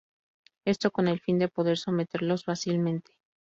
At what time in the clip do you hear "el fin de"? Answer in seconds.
1.07-1.47